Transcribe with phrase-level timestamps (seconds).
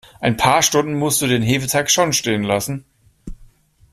[0.19, 2.85] Ein paar Stunden musst du den Hefeteig schon stehen lassen.